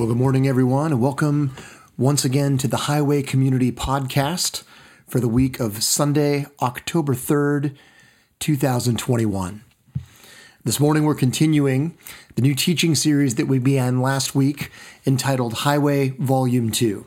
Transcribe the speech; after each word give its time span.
Well, 0.00 0.08
good 0.08 0.16
morning, 0.16 0.48
everyone, 0.48 0.92
and 0.92 1.02
welcome 1.02 1.54
once 1.98 2.24
again 2.24 2.56
to 2.56 2.66
the 2.66 2.78
Highway 2.88 3.20
Community 3.20 3.70
Podcast 3.70 4.62
for 5.06 5.20
the 5.20 5.28
week 5.28 5.60
of 5.60 5.82
Sunday, 5.82 6.46
October 6.62 7.12
3rd, 7.12 7.76
2021. 8.38 9.62
This 10.64 10.80
morning, 10.80 11.04
we're 11.04 11.14
continuing 11.14 11.98
the 12.34 12.40
new 12.40 12.54
teaching 12.54 12.94
series 12.94 13.34
that 13.34 13.46
we 13.46 13.58
began 13.58 14.00
last 14.00 14.34
week 14.34 14.70
entitled 15.06 15.52
Highway 15.52 16.14
Volume 16.18 16.70
2. 16.70 17.04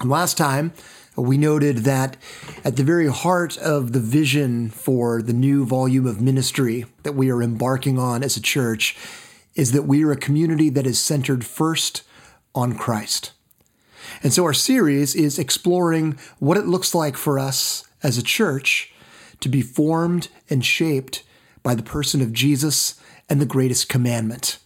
And 0.00 0.08
last 0.08 0.38
time, 0.38 0.72
we 1.16 1.36
noted 1.36 1.78
that 1.78 2.16
at 2.64 2.76
the 2.76 2.82
very 2.82 3.08
heart 3.08 3.58
of 3.58 3.92
the 3.92 4.00
vision 4.00 4.70
for 4.70 5.20
the 5.20 5.34
new 5.34 5.66
volume 5.66 6.06
of 6.06 6.18
ministry 6.18 6.86
that 7.02 7.12
we 7.12 7.30
are 7.30 7.42
embarking 7.42 7.98
on 7.98 8.22
as 8.22 8.38
a 8.38 8.42
church 8.42 8.96
is 9.54 9.72
that 9.72 9.82
we 9.82 10.04
are 10.04 10.12
a 10.12 10.16
community 10.16 10.70
that 10.70 10.86
is 10.86 11.00
centered 11.00 11.44
first 11.44 12.02
on 12.54 12.76
Christ. 12.76 13.32
And 14.22 14.32
so 14.32 14.44
our 14.44 14.54
series 14.54 15.14
is 15.14 15.38
exploring 15.38 16.18
what 16.38 16.56
it 16.56 16.66
looks 16.66 16.94
like 16.94 17.16
for 17.16 17.38
us 17.38 17.84
as 18.02 18.18
a 18.18 18.22
church 18.22 18.92
to 19.40 19.48
be 19.48 19.62
formed 19.62 20.28
and 20.48 20.64
shaped 20.64 21.22
by 21.62 21.74
the 21.74 21.82
person 21.82 22.20
of 22.20 22.32
Jesus 22.32 23.00
and 23.28 23.40
the 23.40 23.46
greatest 23.46 23.88
commandment. 23.88 24.58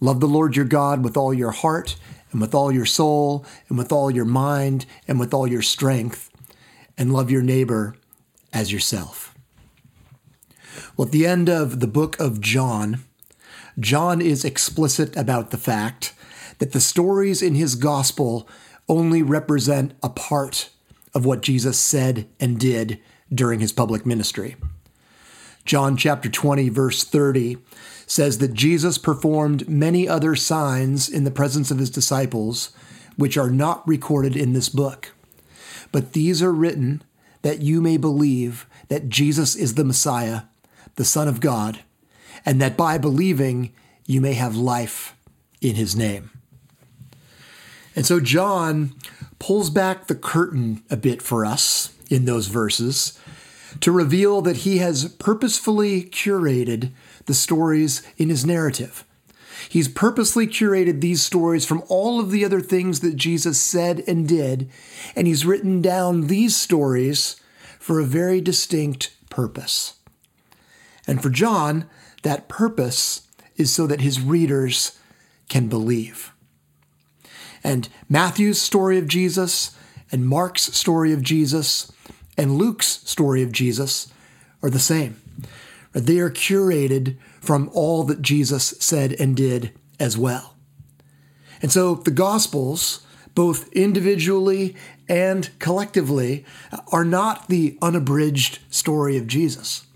Love 0.00 0.20
the 0.20 0.26
Lord 0.26 0.56
your 0.56 0.64
God 0.64 1.04
with 1.04 1.16
all 1.16 1.32
your 1.32 1.52
heart 1.52 1.96
and 2.32 2.40
with 2.40 2.54
all 2.54 2.72
your 2.72 2.86
soul 2.86 3.46
and 3.68 3.78
with 3.78 3.92
all 3.92 4.10
your 4.10 4.24
mind 4.24 4.86
and 5.06 5.20
with 5.20 5.32
all 5.32 5.46
your 5.46 5.62
strength, 5.62 6.30
and 6.98 7.12
love 7.12 7.30
your 7.30 7.42
neighbor 7.42 7.96
as 8.52 8.72
yourself. 8.72 9.34
Well, 10.96 11.06
at 11.06 11.12
the 11.12 11.26
end 11.26 11.48
of 11.48 11.80
the 11.80 11.86
book 11.86 12.18
of 12.18 12.40
John, 12.40 13.04
John 13.78 14.20
is 14.20 14.44
explicit 14.44 15.16
about 15.16 15.50
the 15.50 15.58
fact 15.58 16.14
that 16.58 16.72
the 16.72 16.80
stories 16.80 17.42
in 17.42 17.54
his 17.54 17.74
gospel 17.74 18.48
only 18.88 19.22
represent 19.22 19.94
a 20.02 20.08
part 20.08 20.70
of 21.14 21.24
what 21.24 21.42
Jesus 21.42 21.78
said 21.78 22.28
and 22.38 22.58
did 22.58 23.00
during 23.32 23.60
his 23.60 23.72
public 23.72 24.06
ministry. 24.06 24.56
John 25.64 25.96
chapter 25.96 26.28
20, 26.28 26.68
verse 26.68 27.04
30 27.04 27.56
says 28.06 28.38
that 28.38 28.52
Jesus 28.52 28.98
performed 28.98 29.68
many 29.68 30.06
other 30.06 30.36
signs 30.36 31.08
in 31.08 31.24
the 31.24 31.30
presence 31.30 31.70
of 31.70 31.78
his 31.78 31.90
disciples, 31.90 32.70
which 33.16 33.38
are 33.38 33.50
not 33.50 33.86
recorded 33.88 34.36
in 34.36 34.52
this 34.52 34.68
book. 34.68 35.12
But 35.90 36.12
these 36.12 36.42
are 36.42 36.52
written 36.52 37.02
that 37.42 37.62
you 37.62 37.80
may 37.80 37.96
believe 37.96 38.66
that 38.88 39.08
Jesus 39.08 39.56
is 39.56 39.74
the 39.74 39.84
Messiah, 39.84 40.42
the 40.96 41.04
Son 41.04 41.28
of 41.28 41.40
God, 41.40 41.80
and 42.44 42.60
that 42.60 42.76
by 42.76 42.98
believing 42.98 43.72
you 44.06 44.20
may 44.20 44.34
have 44.34 44.56
life 44.56 45.14
in 45.60 45.74
his 45.74 45.96
name. 45.96 46.30
And 47.96 48.04
so 48.04 48.20
John 48.20 48.94
pulls 49.38 49.70
back 49.70 50.06
the 50.06 50.14
curtain 50.14 50.82
a 50.90 50.96
bit 50.96 51.22
for 51.22 51.44
us 51.44 51.94
in 52.10 52.24
those 52.24 52.48
verses 52.48 53.18
to 53.80 53.92
reveal 53.92 54.40
that 54.42 54.58
he 54.58 54.78
has 54.78 55.14
purposefully 55.14 56.02
curated 56.04 56.92
the 57.26 57.34
stories 57.34 58.02
in 58.16 58.28
his 58.28 58.44
narrative. 58.44 59.04
He's 59.68 59.88
purposely 59.88 60.46
curated 60.46 61.00
these 61.00 61.22
stories 61.22 61.64
from 61.64 61.82
all 61.88 62.20
of 62.20 62.30
the 62.30 62.44
other 62.44 62.60
things 62.60 63.00
that 63.00 63.16
Jesus 63.16 63.60
said 63.60 64.02
and 64.06 64.28
did, 64.28 64.70
and 65.16 65.26
he's 65.26 65.46
written 65.46 65.80
down 65.80 66.26
these 66.26 66.54
stories 66.54 67.36
for 67.78 67.98
a 67.98 68.04
very 68.04 68.40
distinct 68.40 69.14
purpose. 69.30 69.94
And 71.06 71.22
for 71.22 71.30
John, 71.30 71.88
that 72.24 72.48
purpose 72.48 73.28
is 73.56 73.72
so 73.72 73.86
that 73.86 74.00
his 74.00 74.20
readers 74.20 74.98
can 75.48 75.68
believe. 75.68 76.32
And 77.62 77.88
Matthew's 78.08 78.60
story 78.60 78.98
of 78.98 79.08
Jesus, 79.08 79.76
and 80.12 80.26
Mark's 80.26 80.74
story 80.76 81.12
of 81.12 81.22
Jesus, 81.22 81.90
and 82.36 82.58
Luke's 82.58 83.00
story 83.08 83.42
of 83.42 83.52
Jesus 83.52 84.12
are 84.62 84.70
the 84.70 84.78
same. 84.78 85.20
They 85.92 86.18
are 86.18 86.30
curated 86.30 87.16
from 87.40 87.70
all 87.72 88.04
that 88.04 88.20
Jesus 88.20 88.74
said 88.80 89.12
and 89.20 89.36
did 89.36 89.72
as 90.00 90.18
well. 90.18 90.56
And 91.62 91.70
so 91.70 91.94
the 91.94 92.10
Gospels, 92.10 93.06
both 93.34 93.72
individually 93.72 94.74
and 95.08 95.50
collectively, 95.58 96.44
are 96.92 97.04
not 97.04 97.48
the 97.48 97.78
unabridged 97.80 98.58
story 98.70 99.16
of 99.16 99.26
Jesus, 99.26 99.86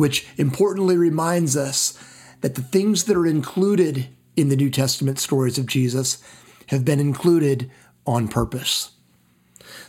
which 0.00 0.26
importantly 0.38 0.96
reminds 0.96 1.58
us 1.58 1.92
that 2.40 2.54
the 2.54 2.62
things 2.62 3.04
that 3.04 3.16
are 3.16 3.26
included 3.26 4.08
in 4.34 4.48
the 4.48 4.56
New 4.56 4.70
Testament 4.70 5.18
stories 5.18 5.58
of 5.58 5.66
Jesus 5.66 6.22
have 6.68 6.86
been 6.86 7.00
included 7.00 7.70
on 8.06 8.26
purpose. 8.26 8.92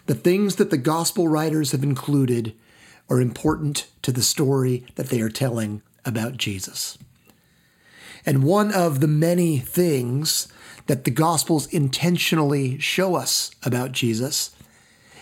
The 0.07 0.15
things 0.15 0.57
that 0.57 0.69
the 0.69 0.77
gospel 0.77 1.29
writers 1.29 1.71
have 1.71 1.81
included 1.81 2.53
are 3.09 3.21
important 3.21 3.87
to 4.01 4.11
the 4.11 4.21
story 4.21 4.85
that 4.95 5.07
they 5.07 5.21
are 5.21 5.29
telling 5.29 5.81
about 6.03 6.35
Jesus. 6.35 6.97
And 8.25 8.43
one 8.43 8.73
of 8.73 8.99
the 8.99 9.07
many 9.07 9.59
things 9.59 10.51
that 10.87 11.05
the 11.05 11.11
Gospels 11.11 11.67
intentionally 11.67 12.79
show 12.79 13.15
us 13.15 13.51
about 13.63 13.93
Jesus 13.93 14.53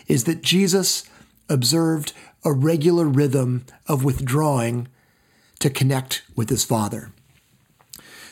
is 0.07 0.23
that 0.23 0.41
Jesus 0.41 1.07
observed 1.47 2.13
a 2.43 2.53
regular 2.53 3.05
rhythm 3.05 3.65
of 3.87 4.03
withdrawing 4.03 4.87
to 5.59 5.69
connect 5.69 6.23
with 6.35 6.49
his 6.49 6.63
Father. 6.63 7.11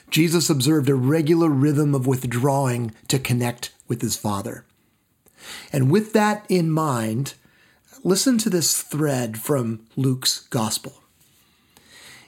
Jesus 0.10 0.50
observed 0.50 0.90
a 0.90 0.96
regular 0.96 1.50
rhythm 1.50 1.94
of 1.94 2.08
withdrawing 2.08 2.94
to 3.10 3.20
connect 3.20 3.74
with 3.88 4.02
his 4.02 4.16
Father. 4.16 4.66
And 5.72 5.92
with 5.92 6.14
that 6.14 6.46
in 6.50 6.72
mind, 6.72 7.34
listen 8.04 8.38
to 8.40 8.50
this 8.50 8.82
thread 8.82 9.38
from 9.38 9.86
Luke's 9.96 10.42
Gospel. 10.48 11.02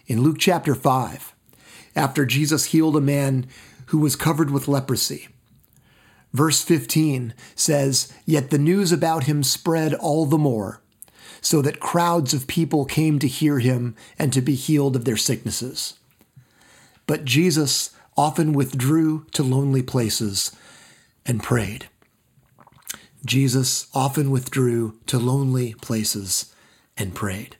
In 0.08 0.22
Luke 0.22 0.38
chapter 0.40 0.76
5, 0.76 1.34
after 1.96 2.26
Jesus 2.26 2.66
healed 2.66 2.96
a 2.96 3.02
man 3.02 3.48
who 3.88 4.00
was 4.00 4.16
covered 4.16 4.52
with 4.52 4.68
leprosy, 4.68 5.30
verse 6.34 6.64
15 6.64 7.34
says, 7.56 8.12
Yet 8.26 8.50
the 8.50 8.58
news 8.58 8.92
about 8.92 9.24
him 9.24 9.44
spread 9.44 9.94
all 9.94 10.26
the 10.26 10.38
more, 10.38 10.82
so 11.42 11.62
that 11.62 11.80
crowds 11.80 12.34
of 12.34 12.48
people 12.48 12.86
came 12.86 13.20
to 13.20 13.28
hear 13.28 13.60
him 13.60 13.96
and 14.18 14.32
to 14.34 14.42
be 14.42 14.56
healed 14.56 14.96
of 14.96 15.06
their 15.06 15.18
sicknesses. 15.18 16.00
But 17.06 17.26
Jesus 17.26 17.92
often 18.16 18.54
withdrew 18.54 19.26
to 19.32 19.44
lonely 19.44 19.82
places 19.82 20.56
and 21.26 21.42
prayed. 21.42 21.88
Jesus 23.26 23.88
often 23.94 24.32
withdrew 24.32 25.00
to 25.08 25.18
lonely 25.18 25.74
places 25.76 26.54
and 26.98 27.16
prayed. 27.16 27.58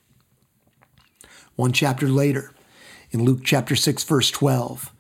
One 1.56 1.74
chapter 1.74 2.07
later, 2.07 2.53
in 3.12 3.24
Luke 3.24 3.41
chapter 3.44 3.75
6, 3.75 4.03
verse 4.03 4.31
12, 4.31 4.94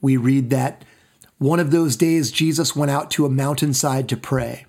we 0.00 0.16
read 0.16 0.50
that 0.50 0.84
one 1.38 1.60
of 1.60 1.70
those 1.70 1.96
days 1.96 2.30
Jesus 2.30 2.74
went 2.74 2.90
out 2.90 3.10
to 3.12 3.24
a 3.24 3.30
mountainside 3.30 4.08
to 4.08 4.16
pray 4.16 4.66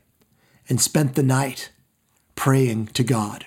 and 0.69 0.79
spent 0.79 1.15
the 1.15 1.23
night 1.23 1.71
praying 2.39 2.87
to 2.87 3.03
God. 3.03 3.45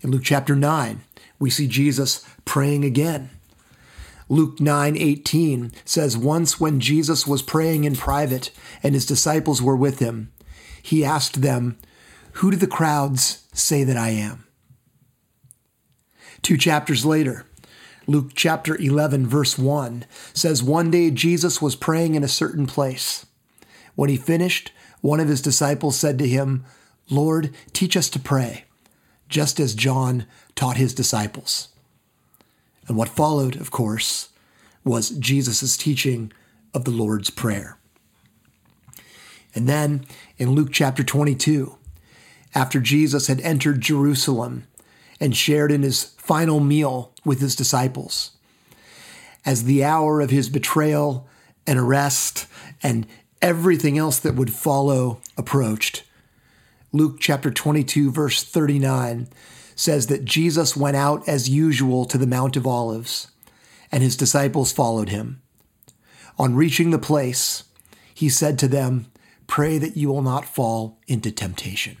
In 0.00 0.10
Luke 0.10 0.24
chapter 0.24 0.56
9, 0.56 1.02
we 1.38 1.50
see 1.50 1.68
Jesus 1.68 2.24
praying 2.44 2.84
again 2.84 3.30
Luke 4.28 4.58
9:18 4.58 5.72
says 5.84 6.16
once 6.16 6.58
when 6.58 6.80
Jesus 6.80 7.26
was 7.26 7.42
praying 7.42 7.84
in 7.84 7.94
private 7.94 8.50
and 8.82 8.94
his 8.94 9.06
disciples 9.06 9.62
were 9.62 9.76
with 9.76 10.00
him, 10.00 10.32
he 10.82 11.04
asked 11.04 11.42
them, 11.42 11.76
"Who 12.34 12.50
do 12.50 12.56
the 12.56 12.66
crowds 12.66 13.44
say 13.52 13.84
that 13.84 13.96
I 13.96 14.10
am?" 14.10 14.44
Two 16.42 16.56
chapters 16.56 17.04
later, 17.04 17.46
Luke 18.08 18.32
chapter 18.34 18.76
11 18.76 19.28
verse 19.28 19.56
1 19.56 20.04
says 20.34 20.62
one 20.62 20.90
day 20.90 21.12
Jesus 21.12 21.62
was 21.62 21.76
praying 21.76 22.16
in 22.16 22.24
a 22.24 22.28
certain 22.28 22.66
place. 22.66 23.26
When 23.94 24.10
he 24.10 24.16
finished, 24.16 24.72
one 25.00 25.20
of 25.20 25.28
his 25.28 25.40
disciples 25.40 25.96
said 25.96 26.18
to 26.18 26.28
him, 26.28 26.64
"Lord, 27.08 27.54
teach 27.72 27.96
us 27.96 28.08
to 28.10 28.18
pray, 28.18 28.64
just 29.28 29.60
as 29.60 29.74
John 29.74 30.26
taught 30.54 30.76
his 30.76 30.94
disciples." 30.94 31.68
And 32.88 32.96
what 32.96 33.08
followed, 33.08 33.56
of 33.56 33.70
course, 33.70 34.28
was 34.84 35.10
Jesus' 35.10 35.76
teaching 35.76 36.32
of 36.72 36.84
the 36.84 36.90
Lord's 36.90 37.30
Prayer. 37.30 37.78
And 39.54 39.68
then 39.68 40.04
in 40.38 40.52
Luke 40.52 40.68
chapter 40.70 41.02
22, 41.02 41.76
after 42.54 42.80
Jesus 42.80 43.26
had 43.26 43.40
entered 43.40 43.80
Jerusalem 43.80 44.64
and 45.18 45.36
shared 45.36 45.72
in 45.72 45.82
his 45.82 46.04
final 46.18 46.60
meal 46.60 47.12
with 47.24 47.40
his 47.40 47.56
disciples, 47.56 48.32
as 49.44 49.64
the 49.64 49.82
hour 49.82 50.20
of 50.20 50.30
his 50.30 50.48
betrayal 50.48 51.26
and 51.66 51.78
arrest 51.78 52.46
and 52.82 53.06
everything 53.40 53.96
else 53.98 54.18
that 54.18 54.34
would 54.34 54.52
follow 54.52 55.20
approached, 55.36 56.02
Luke 56.92 57.18
chapter 57.20 57.50
22, 57.50 58.10
verse 58.10 58.42
39 58.42 59.28
says 59.74 60.06
that 60.06 60.24
Jesus 60.24 60.76
went 60.76 60.96
out 60.96 61.28
as 61.28 61.48
usual 61.48 62.04
to 62.06 62.16
the 62.16 62.26
Mount 62.26 62.56
of 62.56 62.66
Olives, 62.66 63.30
and 63.92 64.02
his 64.02 64.16
disciples 64.16 64.72
followed 64.72 65.10
him. 65.10 65.42
On 66.38 66.54
reaching 66.54 66.90
the 66.90 66.98
place, 66.98 67.64
he 68.14 68.28
said 68.28 68.58
to 68.58 68.68
them, 68.68 69.06
Pray 69.46 69.78
that 69.78 69.96
you 69.96 70.08
will 70.08 70.22
not 70.22 70.44
fall 70.44 70.98
into 71.06 71.30
temptation. 71.30 71.98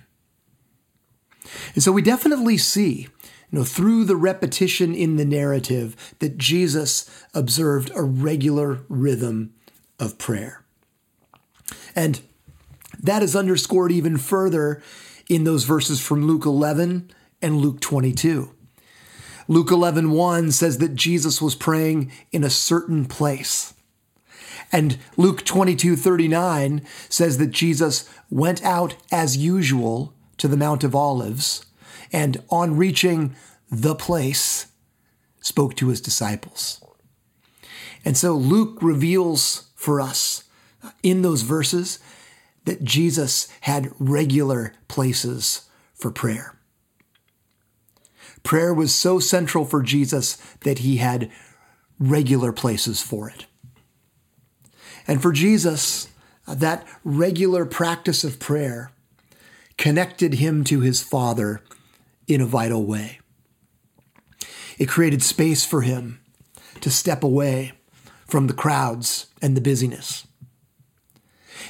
And 1.74 1.82
so 1.82 1.92
we 1.92 2.02
definitely 2.02 2.56
see, 2.56 3.08
you 3.50 3.58
know, 3.58 3.64
through 3.64 4.04
the 4.04 4.16
repetition 4.16 4.94
in 4.94 5.16
the 5.16 5.24
narrative 5.24 6.14
that 6.18 6.38
Jesus 6.38 7.08
observed 7.34 7.90
a 7.94 8.02
regular 8.02 8.84
rhythm 8.88 9.54
of 10.00 10.18
prayer. 10.18 10.64
And 11.94 12.20
that 13.02 13.22
is 13.22 13.36
underscored 13.36 13.92
even 13.92 14.16
further 14.16 14.82
in 15.28 15.44
those 15.44 15.64
verses 15.64 16.00
from 16.00 16.26
Luke 16.26 16.46
11 16.46 17.10
and 17.42 17.56
Luke 17.56 17.80
22. 17.80 18.50
Luke 19.48 19.70
11 19.70 20.10
1 20.10 20.50
says 20.50 20.78
that 20.78 20.94
Jesus 20.94 21.40
was 21.40 21.54
praying 21.54 22.10
in 22.32 22.42
a 22.42 22.50
certain 22.50 23.04
place. 23.04 23.74
And 24.72 24.98
Luke 25.16 25.44
22 25.44 25.96
39 25.96 26.84
says 27.08 27.38
that 27.38 27.52
Jesus 27.52 28.08
went 28.30 28.64
out 28.64 28.96
as 29.12 29.36
usual 29.36 30.12
to 30.38 30.48
the 30.48 30.56
Mount 30.56 30.84
of 30.84 30.94
Olives, 30.94 31.64
and 32.12 32.42
on 32.50 32.76
reaching 32.76 33.34
the 33.70 33.94
place, 33.94 34.66
spoke 35.40 35.76
to 35.76 35.88
his 35.88 36.00
disciples. 36.00 36.82
And 38.04 38.16
so 38.16 38.34
Luke 38.34 38.78
reveals 38.82 39.70
for 39.74 40.00
us 40.00 40.44
in 41.02 41.22
those 41.22 41.42
verses 41.42 41.98
that 42.66 42.84
Jesus 42.84 43.48
had 43.62 43.90
regular 43.98 44.74
places 44.86 45.68
for 45.94 46.10
prayer. 46.10 46.58
Prayer 48.42 48.74
was 48.74 48.94
so 48.94 49.18
central 49.18 49.64
for 49.64 49.82
Jesus 49.82 50.36
that 50.60 50.80
he 50.80 50.98
had 50.98 51.30
regular 51.98 52.52
places 52.52 53.00
for 53.00 53.30
it. 53.30 53.46
And 55.08 55.22
for 55.22 55.32
Jesus, 55.32 56.08
that 56.46 56.86
regular 57.02 57.64
practice 57.64 58.22
of 58.24 58.38
prayer 58.38 58.92
connected 59.78 60.34
him 60.34 60.64
to 60.64 60.80
his 60.80 61.02
Father 61.02 61.62
in 62.26 62.40
a 62.40 62.46
vital 62.46 62.84
way. 62.84 63.20
It 64.78 64.88
created 64.88 65.22
space 65.22 65.64
for 65.64 65.82
him 65.82 66.20
to 66.80 66.90
step 66.90 67.22
away 67.22 67.72
from 68.26 68.48
the 68.48 68.54
crowds 68.54 69.26
and 69.40 69.56
the 69.56 69.60
busyness. 69.60 70.25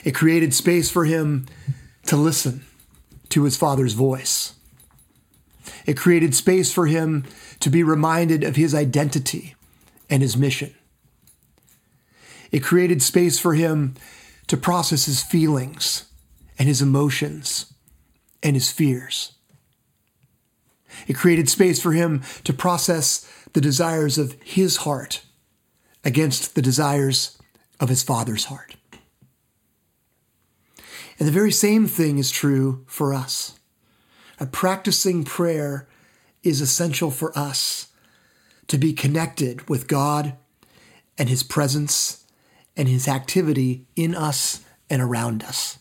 It 0.05 0.15
created 0.15 0.55
space 0.55 0.91
for 0.91 1.05
him 1.05 1.47
to 2.07 2.17
listen 2.17 2.65
to 3.31 3.45
his 3.45 3.57
Father's 3.57 3.95
voice. 3.95 4.55
It 5.85 5.97
created 5.97 6.35
space 6.35 6.73
for 6.73 6.87
him 6.87 7.25
to 7.61 7.71
be 7.71 7.83
reminded 7.83 8.45
of 8.45 8.57
his 8.57 8.75
identity 8.75 9.55
and 10.09 10.23
his 10.23 10.37
mission. 10.37 10.75
It 12.53 12.63
created 12.63 13.03
space 13.03 13.39
for 13.39 13.55
him 13.55 13.95
to 14.47 14.57
process 14.57 15.07
his 15.07 15.23
feelings 15.23 16.05
and 16.59 16.69
his 16.69 16.81
emotions 16.81 17.73
and 18.43 18.55
his 18.55 18.71
fears. 18.71 19.33
It 21.07 21.15
created 21.15 21.49
space 21.49 21.81
for 21.81 21.93
him 21.93 22.23
to 22.45 22.53
process 22.53 23.31
the 23.53 23.61
desires 23.61 24.19
of 24.19 24.37
his 24.43 24.79
heart 24.79 25.23
against 26.05 26.55
the 26.55 26.63
desires 26.63 27.39
of 27.81 27.89
his 27.89 28.03
father's 28.03 28.47
heart. 28.47 28.76
And 31.19 31.27
the 31.27 31.33
very 31.33 31.53
same 31.53 31.87
thing 31.87 32.19
is 32.19 32.31
true 32.31 32.85
for 32.87 33.15
us. 33.15 33.59
A 34.39 34.47
practicing 34.47 35.25
prayer 35.25 35.89
is 36.43 36.61
essential 36.61 37.11
for 37.11 37.37
us 37.37 37.89
to 38.69 38.77
be 38.77 38.93
connected 38.93 39.69
with 39.69 39.89
God 39.89 40.35
and 41.17 41.29
His 41.29 41.43
presence 41.43 42.25
and 42.77 42.89
His 42.89 43.09
activity 43.09 43.87
in 43.97 44.15
us 44.15 44.63
and 44.91 45.01
around 45.01 45.43
us. 45.43 45.79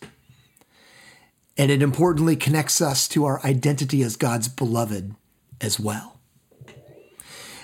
And 1.58 1.72
it 1.72 1.82
importantly 1.82 2.36
connects 2.36 2.82
us 2.82 3.08
to 3.10 3.26
our 3.26 3.46
identity 3.46 4.04
as 4.04 4.16
God's 4.16 4.48
beloved 4.48 5.16
as 5.60 5.80
well. 5.80 6.20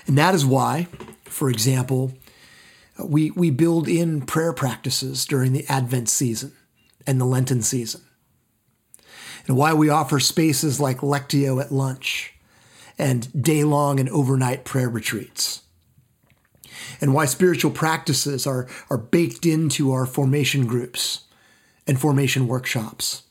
And 0.06 0.18
that 0.18 0.34
is 0.34 0.44
why, 0.44 0.88
for 1.24 1.48
example, 1.48 2.12
we, 3.02 3.30
we 3.30 3.50
build 3.50 3.88
in 3.88 4.22
prayer 4.22 4.52
practices 4.52 5.24
during 5.24 5.52
the 5.52 5.64
Advent 5.68 6.08
season 6.08 6.52
and 7.06 7.20
the 7.20 7.24
Lenten 7.24 7.62
season. 7.62 8.02
And 9.46 9.56
why 9.56 9.74
we 9.74 9.88
offer 9.88 10.20
spaces 10.20 10.80
like 10.80 10.98
Lectio 10.98 11.60
at 11.60 11.72
lunch 11.72 12.34
and 12.98 13.42
day 13.42 13.64
long 13.64 13.98
and 13.98 14.08
overnight 14.10 14.64
prayer 14.64 14.88
retreats. 14.88 15.62
And 17.00 17.12
why 17.12 17.24
spiritual 17.24 17.72
practices 17.72 18.46
are, 18.46 18.68
are 18.88 18.98
baked 18.98 19.44
into 19.44 19.90
our 19.92 20.06
formation 20.06 20.66
groups 20.66 21.24
and 21.86 22.00
formation 22.00 22.46
workshops 22.46 23.24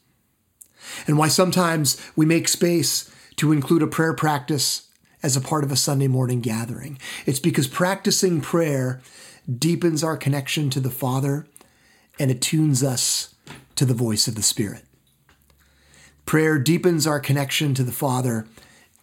and 1.08 1.18
why 1.18 1.28
sometimes 1.28 2.02
we 2.16 2.26
make 2.26 2.48
space 2.48 3.14
to 3.38 3.52
include 3.52 3.82
a 3.82 3.88
prayer 3.88 4.14
practice 4.14 4.90
as 5.24 5.36
a 5.36 5.42
part 5.42 5.64
of 5.64 5.72
a 5.72 5.76
Sunday 5.76 6.08
morning 6.08 6.42
gathering. 6.42 6.98
It's 7.26 7.40
because 7.40 7.68
practicing 7.68 8.42
prayer 8.42 9.02
deepens 9.52 10.04
our 10.04 10.18
connection 10.18 10.70
to 10.72 10.80
the 10.80 10.90
Father 10.90 11.48
and 12.20 12.32
attunes 12.32 12.84
us 12.84 13.36
to 13.82 13.86
the 13.88 13.94
voice 13.96 14.28
of 14.28 14.36
the 14.36 14.44
Spirit. 14.44 14.84
Prayer 16.28 16.60
deepens 16.60 17.08
our 17.08 17.20
connection 17.20 17.74
to 17.74 17.84
the 17.84 17.92
Father 17.92 18.46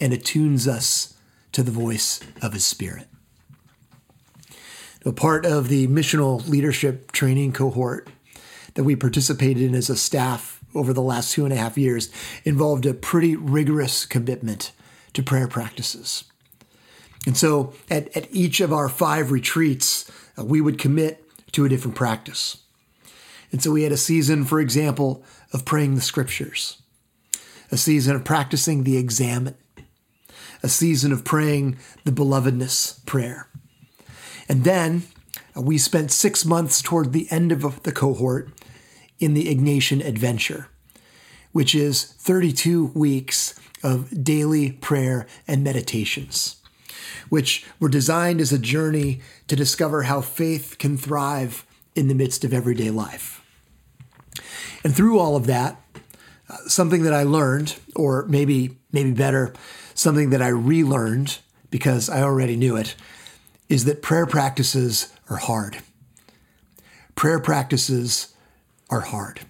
and 0.01 0.13
attunes 0.13 0.69
us 0.69 1.17
to 1.51 1.65
the 1.65 1.73
voice 1.73 2.21
of 2.41 2.53
His 2.53 2.65
Spirit. 2.65 3.09
A 5.05 5.11
part 5.11 5.45
of 5.45 5.67
the 5.67 5.89
missional 5.89 6.49
leadership 6.49 7.11
training 7.11 7.55
cohort 7.55 8.09
that 8.75 8.85
we 8.85 8.95
participated 8.95 9.65
in 9.65 9.75
as 9.75 9.91
a 9.91 9.97
staff 9.97 10.61
over 10.77 10.93
the 10.93 11.03
last 11.03 11.33
two 11.33 11.43
and 11.43 11.53
a 11.53 11.57
half 11.57 11.77
years 11.77 12.09
involved 12.45 12.87
a 12.87 12.95
pretty 12.95 13.35
rigorous 13.35 14.07
commitment 14.07 14.71
to 15.13 15.25
prayer 15.25 15.49
practices. 15.49 16.23
And 17.27 17.37
so 17.37 17.73
at, 17.91 18.17
at 18.17 18.33
each 18.33 18.61
of 18.61 18.73
our 18.73 18.89
five 18.89 19.33
retreats, 19.33 20.09
uh, 20.39 20.45
we 20.45 20.61
would 20.61 20.79
commit 20.79 21.25
to 21.51 21.65
a 21.65 21.69
different 21.69 21.97
practice. 21.97 22.59
And 23.51 23.63
so 23.63 23.71
we 23.73 23.83
had 23.83 23.93
a 23.93 23.97
season, 23.97 24.45
for 24.45 24.61
example, 24.61 25.25
of 25.53 25.65
praying 25.65 25.95
the 25.95 26.01
scriptures, 26.01 26.83
a 27.71 27.77
season 27.77 28.15
of 28.15 28.25
practicing 28.25 28.85
the 28.85 28.99
examen, 28.99 29.55
a 30.63 30.69
season 30.69 31.13
of 31.13 31.25
praying 31.25 31.79
the 32.05 32.13
belovedness 32.13 33.05
prayer. 33.07 33.49
And 34.49 34.65
then 34.65 35.05
we 35.55 35.79
spent 35.79 36.11
six 36.11 36.45
months 36.45 36.83
toward 36.83 37.13
the 37.13 37.27
end 37.31 37.53
of 37.53 37.83
the 37.83 37.93
cohort 37.93 38.51
in 39.19 39.35
the 39.35 39.53
Ignatian 39.55 40.05
Adventure, 40.05 40.69
which 41.53 41.75
is 41.75 42.05
32 42.05 42.87
weeks 42.95 43.59
of 43.83 44.25
daily 44.25 44.73
prayer 44.73 45.27
and 45.47 45.65
meditations, 45.65 46.57
which 47.29 47.67
were 47.81 47.89
designed 47.89 48.41
as 48.41 48.53
a 48.53 48.59
journey 48.59 49.21
to 49.47 49.57
discover 49.57 50.03
how 50.03 50.21
faith 50.21 50.77
can 50.79 50.97
thrive 50.97 51.65
in 51.99 52.07
the 52.07 52.15
midst 52.15 52.45
of 52.45 52.55
everyday 52.55 52.91
life. 52.91 53.43
And 54.85 54.95
through 54.95 55.19
all 55.19 55.35
of 55.35 55.47
that, 55.47 55.81
uh, 56.49 56.57
something 56.69 57.03
that 57.03 57.13
I 57.13 57.25
learned, 57.25 57.75
or 57.97 58.25
maybe 58.27 58.79
maybe 58.93 59.13
better, 59.13 59.53
something 59.95 60.31
that 60.31 60.41
I 60.41 60.49
relearned 60.49 61.39
because 61.71 62.09
I 62.09 62.23
already 62.23 62.57
knew 62.57 62.77
it, 62.77 62.95
is 63.69 63.85
that 63.85 64.01
prayer 64.01 64.27
practices 64.27 65.13
are 65.29 65.37
hard. 65.37 65.79
Prayer 67.17 67.41
practices 67.41 68.35
are 68.89 69.01
hard. 69.01 69.41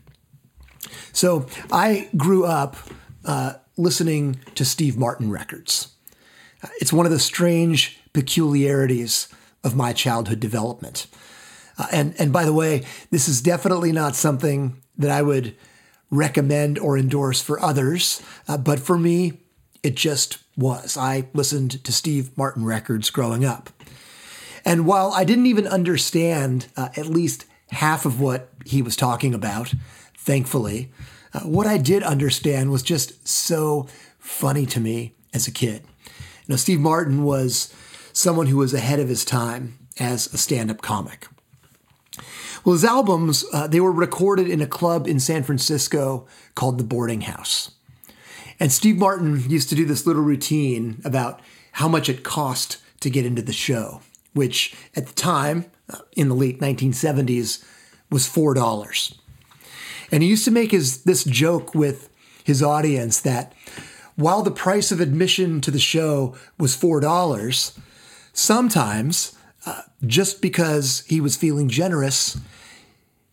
So 1.13 1.47
I 1.71 2.09
grew 2.17 2.45
up 2.45 2.77
uh, 3.25 3.55
listening 3.77 4.41
to 4.55 4.65
Steve 4.65 4.97
Martin 4.97 5.31
records. 5.31 5.95
It's 6.81 6.93
one 6.93 7.07
of 7.07 7.13
the 7.13 7.21
strange 7.21 8.01
peculiarities 8.13 9.29
of 9.63 9.77
my 9.77 9.93
childhood 9.93 10.41
development. 10.41 11.07
Uh, 11.79 11.87
and, 11.93 12.15
and 12.19 12.33
by 12.33 12.45
the 12.45 12.53
way, 12.53 12.85
this 13.11 13.29
is 13.29 13.41
definitely 13.41 13.93
not 13.93 14.17
something 14.17 14.83
that 14.97 15.11
I 15.11 15.23
would 15.23 15.57
recommend 16.11 16.79
or 16.79 16.99
endorse 16.99 17.41
for 17.41 17.61
others, 17.63 18.23
uh, 18.49 18.59
but 18.59 18.81
for 18.81 18.99
me, 18.99 19.41
it 19.83 19.95
just 19.95 20.39
was. 20.57 20.97
I 20.97 21.29
listened 21.35 21.85
to 21.85 21.93
Steve 21.93 22.37
Martin 22.37 22.65
records 22.65 23.11
growing 23.11 23.45
up. 23.45 23.71
And 24.65 24.87
while 24.87 25.13
I 25.13 25.25
didn't 25.25 25.47
even 25.47 25.69
understand 25.69 26.67
uh, 26.77 26.89
at 26.97 27.07
least 27.07 27.45
half 27.71 28.05
of 28.05 28.21
what 28.21 28.51
he 28.65 28.83
was 28.83 28.97
talking 28.97 29.35
about, 29.35 29.75
thankfully. 30.17 30.91
Uh, 31.33 31.41
what 31.41 31.67
I 31.67 31.79
did 31.79 32.03
understand 32.03 32.71
was 32.71 32.83
just 32.83 33.27
so 33.27 33.87
funny 34.19 34.67
to 34.67 34.81
me 34.81 35.15
as 35.33 35.47
a 35.47 35.53
kid. 35.53 35.85
Know, 36.49 36.57
Steve 36.57 36.81
Martin 36.81 37.25
was 37.25 37.75
someone 38.15 38.47
who 38.47 38.57
was 38.57 38.73
ahead 38.73 39.01
of 39.01 39.09
his 39.09 39.25
time 39.25 39.79
as 40.01 40.33
a 40.33 40.39
stand-up 40.39 40.81
comic. 40.81 41.27
Well, 42.69 42.75
his 42.75 42.85
albums 42.85 43.47
uh, 43.51 43.67
they 43.67 43.81
were 43.81 43.91
recorded 43.91 44.47
in 44.47 44.61
a 44.61 44.67
club 44.67 45.07
in 45.07 45.21
San 45.21 45.43
Francisco 45.43 46.27
called 46.55 46.77
the 46.77 46.85
Boarding 46.85 47.23
House, 47.23 47.71
and 48.61 48.71
Steve 48.71 48.99
Martin 48.99 49.49
used 49.49 49.71
to 49.71 49.75
do 49.75 49.87
this 49.87 50.07
little 50.07 50.21
routine 50.21 51.01
about 51.03 51.41
how 51.73 51.89
much 51.89 52.11
it 52.11 52.23
cost 52.23 52.77
to 53.01 53.09
get 53.09 53.25
into 53.25 53.41
the 53.41 53.55
show 53.55 54.03
which 54.35 54.75
at 54.95 55.07
the 55.07 55.15
time, 55.15 55.65
uh, 55.89 56.01
in 56.13 56.29
the 56.29 56.35
late 56.35 56.61
1970s, 56.61 57.65
was 58.11 58.29
$4. 58.29 59.19
And 60.13 60.23
he 60.23 60.29
used 60.29 60.45
to 60.45 60.51
make 60.51 60.73
his 60.73 61.05
this 61.05 61.25
joke 61.25 61.75
with 61.75 62.11
his 62.45 62.63
audience 62.63 63.19
that 63.23 63.55
while 64.15 64.43
the 64.43 64.51
price 64.51 64.93
of 64.93 65.01
admission 65.01 65.63
to 65.63 65.71
the 65.71 65.79
show 65.79 66.37
was 66.59 66.77
$4, 66.77 67.79
sometimes 68.35 69.39
uh, 69.65 69.83
just 70.07 70.43
because 70.43 71.03
he 71.07 71.19
was 71.19 71.35
feeling 71.35 71.71
generous, 71.71 72.39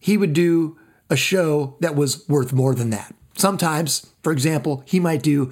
he 0.05 0.17
would 0.17 0.33
do 0.33 0.77
a 1.09 1.15
show 1.15 1.77
that 1.79 1.95
was 1.95 2.29
worth 2.29 2.53
more 2.53 2.75
than 2.75 2.91
that. 2.91 3.15
Sometimes, 3.35 4.05
for 4.21 4.31
example, 4.31 4.83
he 4.85 4.99
might 4.99 5.23
do 5.23 5.51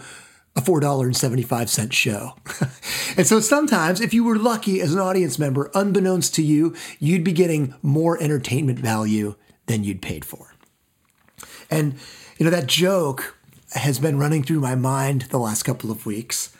a 0.56 0.62
$4.75 0.62 1.92
show. 1.92 2.36
and 3.18 3.26
so 3.26 3.40
sometimes, 3.40 4.00
if 4.00 4.14
you 4.14 4.24
were 4.24 4.38
lucky 4.38 4.80
as 4.80 4.94
an 4.94 5.00
audience 5.00 5.40
member, 5.40 5.72
unbeknownst 5.74 6.36
to 6.36 6.44
you, 6.44 6.76
you'd 7.00 7.24
be 7.24 7.32
getting 7.32 7.74
more 7.82 8.22
entertainment 8.22 8.78
value 8.78 9.34
than 9.66 9.84
you'd 9.84 10.04
paid 10.04 10.24
for. 10.24 10.54
And, 11.72 11.96
you 12.38 12.46
know, 12.46 12.52
that 12.52 12.68
joke 12.68 13.36
has 13.72 13.98
been 13.98 14.20
running 14.20 14.44
through 14.44 14.60
my 14.60 14.76
mind 14.76 15.24
the 15.32 15.40
last 15.40 15.64
couple 15.64 15.90
of 15.90 16.06
weeks, 16.06 16.56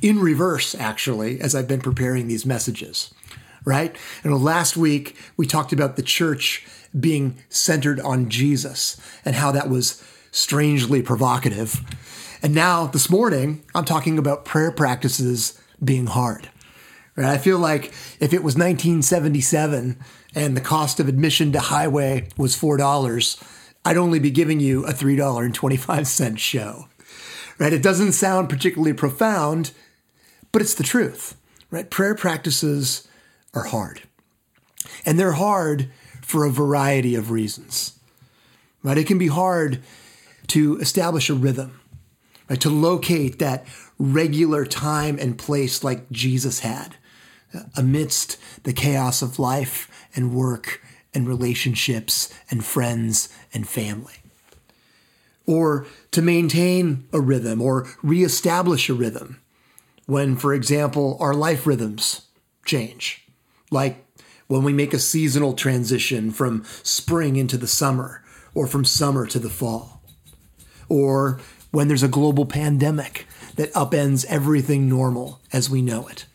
in 0.00 0.20
reverse, 0.20 0.76
actually, 0.76 1.40
as 1.40 1.56
I've 1.56 1.66
been 1.66 1.80
preparing 1.80 2.28
these 2.28 2.46
messages, 2.46 3.12
right? 3.64 3.96
And 4.24 4.42
last 4.42 4.76
week, 4.76 5.16
we 5.36 5.46
talked 5.46 5.72
about 5.72 5.96
the 5.96 6.02
church 6.02 6.66
being 6.98 7.38
centered 7.48 8.00
on 8.00 8.28
Jesus 8.28 9.00
and 9.24 9.36
how 9.36 9.52
that 9.52 9.68
was 9.68 10.02
strangely 10.30 11.02
provocative. 11.02 11.80
And 12.42 12.54
now, 12.54 12.86
this 12.86 13.08
morning, 13.08 13.62
I'm 13.74 13.84
talking 13.84 14.18
about 14.18 14.44
prayer 14.44 14.72
practices 14.72 15.60
being 15.82 16.06
hard. 16.06 16.50
Right? 17.14 17.26
I 17.26 17.38
feel 17.38 17.58
like 17.58 17.86
if 18.20 18.32
it 18.32 18.42
was 18.42 18.54
1977 18.56 19.98
and 20.34 20.56
the 20.56 20.60
cost 20.60 20.98
of 20.98 21.08
admission 21.08 21.52
to 21.52 21.60
Highway 21.60 22.28
was 22.36 22.56
$4, 22.56 23.42
I'd 23.84 23.96
only 23.96 24.18
be 24.18 24.30
giving 24.30 24.60
you 24.60 24.84
a 24.86 24.92
$3.25 24.92 26.38
show. 26.38 26.88
Right? 27.58 27.72
It 27.72 27.82
doesn't 27.82 28.12
sound 28.12 28.48
particularly 28.48 28.94
profound, 28.94 29.72
but 30.50 30.62
it's 30.62 30.74
the 30.74 30.82
truth. 30.82 31.36
Right? 31.70 31.90
Prayer 31.90 32.14
practices 32.14 33.06
are 33.54 33.64
hard. 33.64 34.02
And 35.04 35.18
they're 35.18 35.32
hard 35.32 35.90
for 36.22 36.44
a 36.44 36.50
variety 36.50 37.14
of 37.14 37.30
reasons. 37.30 37.98
Right? 38.82 38.98
It 38.98 39.06
can 39.06 39.18
be 39.18 39.28
hard 39.28 39.80
to 40.48 40.78
establish 40.78 41.30
a 41.30 41.34
rhythm, 41.34 41.80
right? 42.48 42.60
To 42.60 42.70
locate 42.70 43.38
that 43.38 43.66
regular 43.98 44.66
time 44.66 45.18
and 45.20 45.38
place 45.38 45.84
like 45.84 46.10
Jesus 46.10 46.60
had 46.60 46.96
uh, 47.54 47.60
amidst 47.76 48.38
the 48.64 48.72
chaos 48.72 49.22
of 49.22 49.38
life 49.38 49.88
and 50.14 50.34
work 50.34 50.80
and 51.14 51.28
relationships 51.28 52.32
and 52.50 52.64
friends 52.64 53.28
and 53.54 53.68
family. 53.68 54.14
Or 55.46 55.86
to 56.12 56.22
maintain 56.22 57.06
a 57.12 57.20
rhythm 57.20 57.60
or 57.60 57.88
reestablish 58.02 58.88
a 58.88 58.94
rhythm 58.94 59.40
when, 60.06 60.36
for 60.36 60.54
example, 60.54 61.16
our 61.20 61.34
life 61.34 61.66
rhythms 61.66 62.22
change, 62.64 63.21
like 63.72 64.04
when 64.46 64.62
we 64.62 64.72
make 64.72 64.92
a 64.92 64.98
seasonal 64.98 65.54
transition 65.54 66.30
from 66.30 66.64
spring 66.82 67.36
into 67.36 67.56
the 67.56 67.66
summer 67.66 68.22
or 68.54 68.66
from 68.66 68.84
summer 68.84 69.26
to 69.26 69.38
the 69.38 69.50
fall, 69.50 70.02
or 70.88 71.40
when 71.70 71.88
there's 71.88 72.02
a 72.02 72.08
global 72.08 72.44
pandemic 72.44 73.26
that 73.56 73.72
upends 73.72 74.26
everything 74.26 74.88
normal 74.88 75.40
as 75.52 75.70
we 75.70 75.80
know 75.80 76.06
it, 76.06 76.26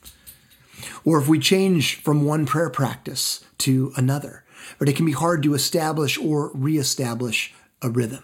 or 1.06 1.20
if 1.20 1.27
we 1.27 1.39
change 1.39 2.01
from 2.01 2.25
one 2.25 2.46
prayer 2.46 2.70
practice 2.70 3.46
to 3.60 3.91
another 3.96 4.44
but 4.77 4.89
it 4.89 4.96
can 4.96 5.06
be 5.06 5.12
hard 5.12 5.44
to 5.44 5.53
establish 5.53 6.17
or 6.17 6.51
reestablish 6.53 7.53
a 7.82 7.89
rhythm. 7.89 8.24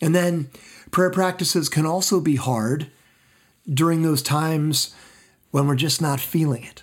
And 0.00 0.14
then 0.14 0.50
prayer 0.90 1.10
practices 1.10 1.68
can 1.68 1.86
also 1.86 2.20
be 2.20 2.36
hard 2.36 2.90
during 3.72 4.02
those 4.02 4.22
times 4.22 4.94
when 5.50 5.66
we're 5.66 5.74
just 5.74 6.00
not 6.00 6.20
feeling 6.20 6.64
it. 6.64 6.82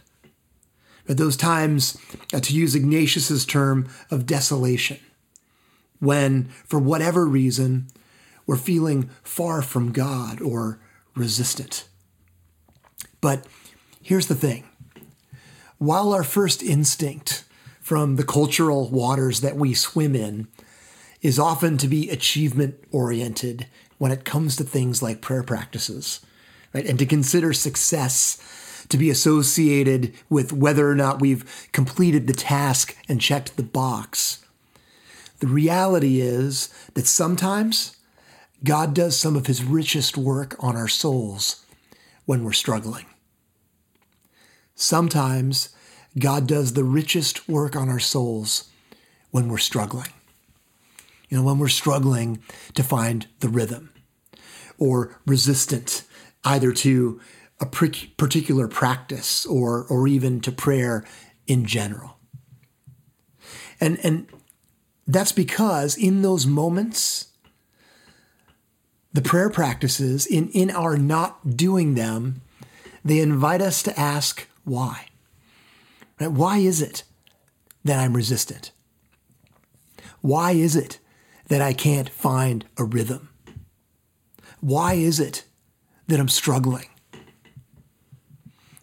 At 1.07 1.17
those 1.17 1.37
times, 1.37 1.97
uh, 2.33 2.39
to 2.39 2.53
use 2.53 2.75
Ignatius's 2.75 3.45
term 3.45 3.87
of 4.09 4.25
desolation, 4.25 4.99
when 5.99 6.45
for 6.65 6.79
whatever 6.79 7.25
reason 7.25 7.87
we're 8.45 8.57
feeling 8.57 9.09
far 9.23 9.61
from 9.61 9.91
God 9.91 10.41
or 10.41 10.79
resistant. 11.15 11.87
But 13.21 13.45
here's 14.01 14.27
the 14.27 14.35
thing 14.35 14.65
while 15.77 16.13
our 16.13 16.23
first 16.23 16.63
instinct 16.63 17.43
from 17.81 18.15
the 18.15 18.23
cultural 18.23 18.89
waters 18.89 19.41
that 19.41 19.55
we 19.55 19.73
swim 19.73 20.15
in 20.15 20.47
is 21.21 21.39
often 21.39 21.77
to 21.77 21.87
be 21.87 22.09
achievement 22.09 22.75
oriented 22.91 23.67
when 23.97 24.11
it 24.11 24.25
comes 24.25 24.55
to 24.55 24.63
things 24.63 25.01
like 25.01 25.21
prayer 25.21 25.43
practices, 25.43 26.19
right? 26.73 26.85
And 26.85 26.99
to 26.99 27.05
consider 27.05 27.53
success 27.53 28.37
to 28.89 28.97
be 28.97 29.09
associated 29.09 30.13
with 30.29 30.53
whether 30.53 30.89
or 30.89 30.95
not 30.95 31.21
we've 31.21 31.69
completed 31.71 32.27
the 32.27 32.33
task 32.33 32.95
and 33.07 33.21
checked 33.21 33.57
the 33.57 33.63
box. 33.63 34.43
The 35.39 35.47
reality 35.47 36.21
is 36.21 36.69
that 36.93 37.07
sometimes 37.07 37.97
God 38.63 38.93
does 38.93 39.17
some 39.17 39.35
of 39.35 39.47
his 39.47 39.63
richest 39.63 40.17
work 40.17 40.55
on 40.59 40.75
our 40.75 40.87
souls 40.87 41.65
when 42.25 42.43
we're 42.43 42.53
struggling. 42.53 43.05
Sometimes 44.75 45.69
God 46.17 46.47
does 46.47 46.73
the 46.73 46.83
richest 46.83 47.47
work 47.47 47.75
on 47.75 47.89
our 47.89 47.99
souls 47.99 48.69
when 49.31 49.49
we're 49.49 49.57
struggling. 49.57 50.09
You 51.29 51.37
know, 51.37 51.43
when 51.43 51.59
we're 51.59 51.67
struggling 51.67 52.41
to 52.73 52.83
find 52.83 53.27
the 53.39 53.49
rhythm 53.49 53.91
or 54.77 55.19
resistant 55.25 56.03
either 56.43 56.71
to 56.71 57.19
a 57.59 57.65
particular 57.65 58.67
practice 58.67 59.45
or, 59.45 59.85
or 59.85 60.07
even 60.07 60.41
to 60.41 60.51
prayer 60.51 61.05
in 61.47 61.65
general. 61.65 62.17
And, 63.79 63.97
and 64.03 64.27
that's 65.07 65.31
because 65.31 65.97
in 65.97 66.21
those 66.21 66.45
moments, 66.45 67.31
the 69.13 69.21
prayer 69.21 69.49
practices, 69.49 70.25
in, 70.25 70.49
in 70.49 70.69
our 70.71 70.97
not 70.97 71.55
doing 71.55 71.95
them, 71.95 72.41
they 73.03 73.19
invite 73.19 73.61
us 73.61 73.81
to 73.83 73.97
ask 73.97 74.47
why. 74.65 75.05
Right? 76.19 76.31
Why 76.31 76.57
is 76.57 76.81
it 76.81 77.03
that 77.85 77.99
I'm 77.99 78.15
resistant? 78.15 78.71
Why 80.21 80.51
is 80.51 80.75
it 80.75 80.99
that 81.47 81.61
I 81.61 81.71
can't 81.71 82.09
find 82.09 82.65
a 82.77 82.83
rhythm? 82.83 83.29
Why 84.59 84.95
is 84.95 85.19
it 85.19 85.45
that 86.07 86.19
I'm 86.19 86.27
struggling? 86.27 86.87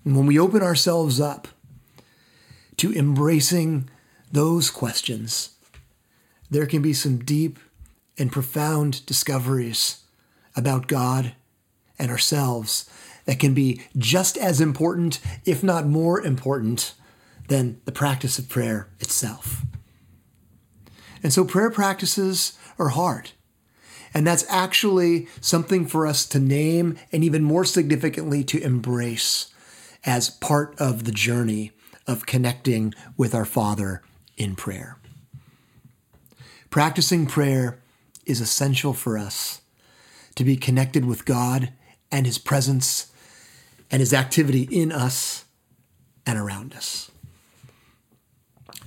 And 0.05 0.17
when 0.17 0.27
we 0.27 0.39
open 0.39 0.63
ourselves 0.63 1.21
up 1.21 1.49
to 2.77 2.93
embracing 2.93 3.89
those 4.31 4.71
questions, 4.71 5.51
there 6.51 6.67
can 6.67 6.83
be 6.83 6.93
some 6.93 7.19
deep 7.19 7.59
and 8.19 8.33
profound 8.33 9.05
discoveries 9.07 10.03
about 10.57 10.89
God 10.89 11.33
and 11.99 12.11
ourselves 12.11 12.91
that 13.25 13.39
can 13.39 13.55
be 13.55 13.81
just 13.97 14.37
as 14.37 14.61
important, 14.61 15.21
if 15.45 15.63
not 15.63 15.87
more 15.87 16.21
important, 16.21 16.95
than 17.49 17.81
the 17.85 17.93
practice 17.93 18.39
of 18.39 18.49
prayer 18.49 18.89
itself. 18.99 19.63
And 21.23 21.33
so 21.33 21.45
prayer 21.45 21.71
practices 21.71 22.59
are 22.79 22.89
hard. 22.89 23.31
And 24.15 24.27
that's 24.27 24.45
actually 24.49 25.29
something 25.41 25.87
for 25.87 26.07
us 26.07 26.27
to 26.27 26.39
name 26.39 26.99
and 27.13 27.25
even 27.25 27.43
more 27.43 27.65
significantly 27.65 28.45
to 28.45 28.63
embrace 28.63 29.52
as 30.05 30.31
part 30.31 30.75
of 30.79 31.05
the 31.05 31.13
journey 31.13 31.73
of 32.07 32.27
connecting 32.27 32.95
with 33.17 33.35
our 33.35 33.45
Father 33.45 34.03
in 34.37 34.57
prayer. 34.57 34.99
Practicing 36.71 37.27
prayer 37.27 37.81
is 38.27 38.41
essential 38.41 38.93
for 38.93 39.19
us 39.19 39.61
to 40.35 40.45
be 40.45 40.57
connected 40.57 41.05
with 41.05 41.25
God 41.25 41.73
and 42.11 42.27
His 42.27 42.39
presence 42.39 43.13
and 43.91 44.01
His 44.01 44.15
activity 44.15 44.63
in 44.71 44.91
us 44.91 45.45
and 46.27 46.39
around 46.39 46.75
us. 46.75 47.11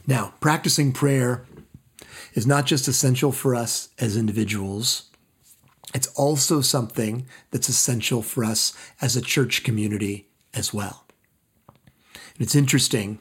Now, 0.08 0.34
practicing 0.40 0.92
prayer 0.92 1.46
is 2.34 2.46
not 2.46 2.66
just 2.66 2.88
essential 2.88 3.32
for 3.32 3.56
us 3.56 3.90
as 4.00 4.18
individuals, 4.18 5.10
it's 5.94 6.08
also 6.16 6.62
something 6.62 7.26
that's 7.52 7.70
essential 7.70 8.22
for 8.22 8.44
us 8.44 8.76
as 9.02 9.16
a 9.16 9.22
church 9.22 9.64
community 9.64 10.28
as 10.54 10.74
well. 10.74 11.05
It's 12.40 12.56
interesting, 12.56 13.20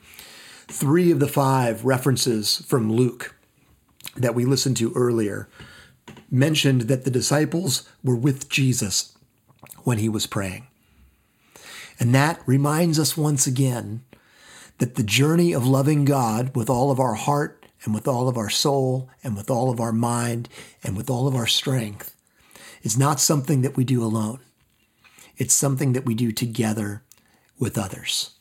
three 0.67 1.11
of 1.11 1.21
the 1.21 1.29
five 1.29 1.85
references 1.85 2.65
from 2.67 2.93
Luke 2.93 3.35
that 4.17 4.35
we 4.35 4.45
listened 4.45 4.77
to 4.79 4.93
earlier 4.95 5.49
mentioned 6.31 6.83
that 6.83 7.05
the 7.05 7.11
disciples 7.11 7.89
were 8.03 8.17
with 8.17 8.49
Jesus 8.49 9.17
when 9.85 9.99
he 9.99 10.09
was 10.09 10.27
praying. 10.27 10.67
And 12.01 12.15
that 12.15 12.41
reminds 12.47 12.99
us 12.99 13.17
once 13.17 13.47
again 13.47 14.03
that 14.79 14.97
the 14.97 15.05
journey 15.05 15.53
of 15.53 15.67
loving 15.67 16.05
God 16.05 16.57
with 16.57 16.69
all 16.69 16.91
of 16.91 16.99
our 16.99 17.15
heart 17.15 17.65
and 17.85 17.95
with 17.95 18.09
all 18.09 18.29
of 18.29 18.37
our 18.37 18.51
soul 18.51 19.09
and 19.23 19.37
with 19.37 19.49
all 19.51 19.71
of 19.71 19.79
our 19.79 19.93
mind 19.93 20.49
and 20.83 20.97
with 20.97 21.09
all 21.09 21.29
of 21.29 21.37
our 21.37 21.47
strength 21.47 22.17
is 22.83 22.99
not 22.99 23.21
something 23.21 23.63
that 23.63 23.77
we 23.77 23.85
do 23.85 24.03
alone. 24.03 24.41
It's 25.37 25.55
something 25.55 25.93
that 25.93 26.05
we 26.05 26.15
do 26.15 26.33
together 26.33 27.03
with 27.59 27.79
others. 27.79 28.34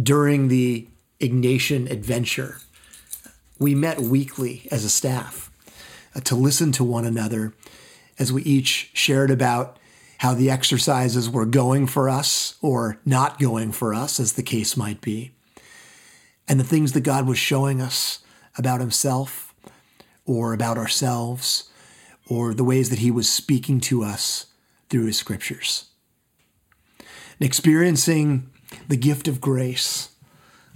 During 0.00 0.48
the 0.48 0.88
Ignatian 1.20 1.90
adventure, 1.90 2.58
we 3.58 3.74
met 3.74 4.00
weekly 4.00 4.66
as 4.70 4.84
a 4.84 4.90
staff 4.90 5.50
uh, 6.14 6.20
to 6.20 6.34
listen 6.34 6.72
to 6.72 6.84
one 6.84 7.04
another 7.04 7.54
as 8.18 8.32
we 8.32 8.42
each 8.42 8.90
shared 8.92 9.30
about 9.30 9.78
how 10.18 10.34
the 10.34 10.50
exercises 10.50 11.30
were 11.30 11.46
going 11.46 11.86
for 11.86 12.08
us 12.08 12.56
or 12.60 12.98
not 13.04 13.38
going 13.38 13.72
for 13.72 13.94
us, 13.94 14.18
as 14.18 14.32
the 14.32 14.42
case 14.42 14.76
might 14.76 15.00
be, 15.00 15.32
and 16.48 16.58
the 16.58 16.64
things 16.64 16.92
that 16.92 17.02
God 17.02 17.26
was 17.26 17.38
showing 17.38 17.80
us 17.80 18.20
about 18.56 18.80
Himself 18.80 19.54
or 20.24 20.52
about 20.52 20.78
ourselves 20.78 21.70
or 22.26 22.54
the 22.54 22.64
ways 22.64 22.90
that 22.90 23.00
He 23.00 23.10
was 23.10 23.28
speaking 23.28 23.80
to 23.80 24.02
us 24.02 24.46
through 24.88 25.06
His 25.06 25.18
scriptures. 25.18 25.90
And 26.98 27.46
experiencing 27.46 28.50
the 28.88 28.96
gift 28.96 29.28
of 29.28 29.40
grace 29.40 30.10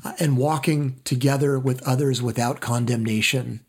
uh, 0.05 0.13
and 0.19 0.37
walking 0.37 1.01
together 1.05 1.59
with 1.59 1.87
others 1.87 2.23
without 2.23 2.61
condemnation 2.61 3.61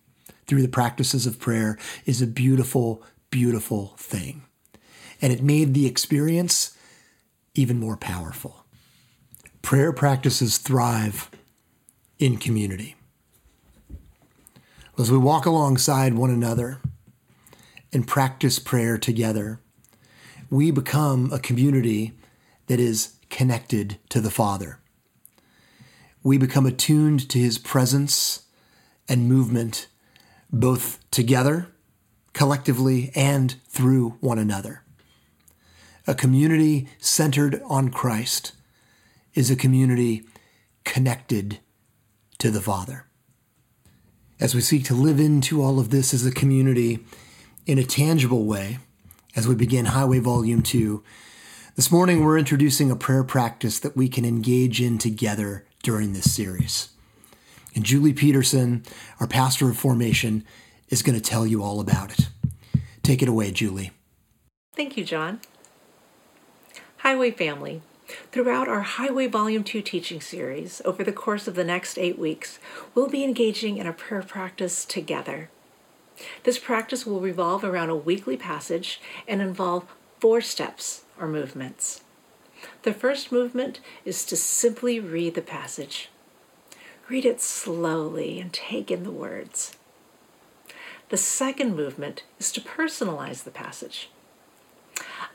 through 0.48 0.62
the 0.62 0.68
practices 0.68 1.26
of 1.26 1.40
prayer 1.40 1.78
is 2.06 2.22
a 2.22 2.28
beautiful, 2.28 3.04
beautiful 3.30 3.94
thing. 3.98 4.44
And 5.22 5.32
it 5.34 5.44
made 5.44 5.74
the 5.74 5.86
experience 5.86 6.78
even 7.54 7.80
more 7.80 7.98
powerful. 7.98 8.66
Prayer 9.62 9.92
practices 9.92 10.58
thrive 10.58 11.30
in 12.18 12.38
community. 12.38 12.96
As 14.98 15.12
we 15.12 15.18
walk 15.18 15.46
alongside 15.46 16.14
one 16.14 16.30
another 16.30 16.80
and 17.94 18.08
practice 18.08 18.60
prayer 18.60 18.98
together, 18.98 19.60
we 20.50 20.72
become 20.72 21.32
a 21.32 21.40
community 21.40 22.14
that 22.68 22.80
is 22.80 23.19
connected 23.30 23.98
to 24.10 24.20
the 24.22 24.32
Father. 24.32 24.80
We 26.24 26.38
become 26.38 26.66
attuned 26.66 27.30
to 27.30 27.40
his 27.40 27.58
presence 27.58 28.44
and 29.08 29.28
movement, 29.28 29.88
both 30.52 31.00
together, 31.12 31.68
collectively, 32.34 33.12
and 33.16 33.56
through 33.68 34.18
one 34.20 34.38
another. 34.38 34.84
A 36.08 36.16
community 36.16 36.88
centered 37.00 37.62
on 37.66 37.90
Christ 37.90 38.54
is 39.34 39.50
a 39.50 39.56
community 39.56 40.24
connected 40.84 41.60
to 42.40 42.50
the 42.50 42.62
Father. 42.62 43.06
As 44.40 44.56
we 44.56 44.62
seek 44.62 44.86
to 44.86 44.96
live 44.96 45.20
into 45.20 45.62
all 45.62 45.80
of 45.80 45.90
this 45.90 46.14
as 46.14 46.26
a 46.26 46.32
community 46.32 47.00
in 47.66 47.78
a 47.78 47.84
tangible 47.84 48.46
way, 48.46 48.80
as 49.36 49.48
we 49.48 49.56
begin 49.56 49.86
Highway 49.86 50.20
Volume 50.20 50.64
2, 50.64 51.04
this 51.80 51.94
morning 51.94 52.26
we're 52.26 52.38
introducing 52.38 52.92
a 52.92 52.96
prayer 52.98 53.24
practice 53.24 53.80
that 53.80 53.96
we 53.96 54.10
can 54.10 54.26
engage 54.26 54.82
in 54.82 54.98
together 54.98 55.66
during 55.82 56.12
this 56.12 56.36
series. 56.36 56.90
And 57.74 57.86
Julie 57.86 58.12
Peterson, 58.12 58.84
our 59.22 59.28
pastor 59.28 59.70
of 59.70 59.78
formation, 59.78 60.44
is 60.90 61.02
going 61.02 61.18
to 61.18 61.24
tell 61.24 61.48
you 61.48 61.64
all 61.64 61.80
about 61.80 62.12
it. 62.12 62.28
Take 63.02 63.22
it 63.22 63.30
away, 63.30 63.52
Julie. 63.52 63.92
Thank 64.76 64.98
you, 64.98 65.06
John. 65.06 65.40
Highway 66.98 67.32
family, 67.32 67.82
throughout 68.34 68.68
our 68.68 68.82
Highway 68.82 69.28
Volume 69.28 69.64
2 69.64 69.82
teaching 69.82 70.20
series, 70.20 70.82
over 70.84 71.02
the 71.02 71.14
course 71.14 71.48
of 71.48 71.56
the 71.56 71.64
next 71.64 71.98
eight 71.98 72.20
weeks, 72.20 72.60
we'll 72.94 73.08
be 73.08 73.24
engaging 73.24 73.78
in 73.78 73.88
a 73.88 73.94
prayer 73.94 74.22
practice 74.22 74.84
together. 74.84 75.50
This 76.44 76.60
practice 76.60 77.06
will 77.06 77.22
revolve 77.22 77.64
around 77.64 77.90
a 77.90 77.96
weekly 77.96 78.36
passage 78.36 79.00
and 79.30 79.42
involve 79.42 79.86
four 80.20 80.42
steps 80.42 81.06
or 81.20 81.28
movements. 81.28 82.04
The 82.84 82.94
first 82.94 83.32
movement 83.32 83.80
is 84.06 84.26
to 84.26 84.36
simply 84.36 85.00
read 85.00 85.36
the 85.36 85.42
passage. 85.42 86.10
Read 87.10 87.26
it 87.26 87.42
slowly 87.42 88.40
and 88.40 88.54
take 88.54 88.92
in 88.92 89.04
the 89.04 89.12
words. 89.12 89.76
The 91.10 91.18
second 91.18 91.76
movement 91.76 92.24
is 92.38 92.52
to 92.52 92.62
personalize 92.62 93.44
the 93.44 93.52
passage. 93.52 94.10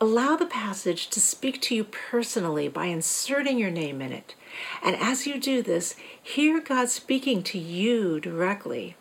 Allow 0.01 0.37
the 0.37 0.47
passage 0.47 1.09
to 1.09 1.20
speak 1.20 1.61
to 1.62 1.75
you 1.75 1.85
personally 1.85 2.68
by 2.68 2.87
inserting 2.87 3.59
your 3.59 3.70
name 3.70 4.01
in 4.01 4.12
it. 4.12 4.35
And 4.83 4.97
as 4.97 5.27
you 5.27 5.40
do 5.40 5.62
this, 5.62 5.97
hear 6.23 6.61
God 6.61 6.90
speaking 6.90 7.42
to 7.44 7.59
you 7.59 8.20
directly. 8.20 8.97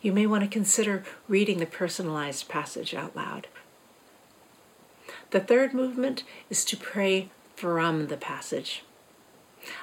You 0.00 0.12
may 0.12 0.26
want 0.26 0.44
to 0.44 0.50
consider 0.50 1.04
reading 1.28 1.58
the 1.58 1.66
personalized 1.66 2.48
passage 2.48 2.94
out 2.94 3.14
loud. 3.14 3.48
The 5.36 5.42
third 5.42 5.74
movement 5.74 6.24
is 6.48 6.64
to 6.64 6.78
pray 6.78 7.28
from 7.56 8.06
the 8.06 8.16
passage. 8.16 8.84